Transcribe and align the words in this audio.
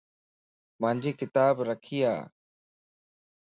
مانجي 0.81 1.11
ڪتاب 1.19 1.55
رکي 1.67 1.99
ا 2.13 2.15